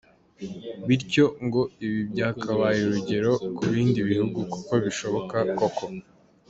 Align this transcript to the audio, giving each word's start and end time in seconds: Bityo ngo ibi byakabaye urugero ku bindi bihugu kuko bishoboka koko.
Bityo 0.87 1.25
ngo 1.45 1.61
ibi 1.85 1.99
byakabaye 2.11 2.79
urugero 2.87 3.31
ku 3.55 3.63
bindi 3.73 3.99
bihugu 4.09 4.39
kuko 4.53 4.73
bishoboka 4.85 5.37
koko. 5.57 5.85